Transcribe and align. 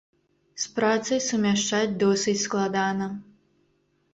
З 0.61 0.69
працай 0.77 1.19
сумяшчаць 1.25 1.97
досыць 2.05 2.37
складана. 2.47 3.11